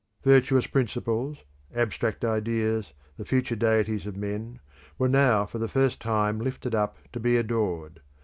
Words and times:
Virtuous 0.23 0.65
principles, 0.65 1.43
abstract 1.75 2.25
ideas, 2.25 2.93
the 3.17 3.23
future 3.23 3.55
Deities 3.55 4.07
of 4.07 4.17
men 4.17 4.59
were 4.97 5.07
now 5.07 5.45
for 5.45 5.59
the 5.59 5.69
first 5.69 6.01
time 6.01 6.39
lifted 6.39 6.73
up 6.73 6.97
to 7.13 7.19
be 7.19 7.37
adored. 7.37 8.01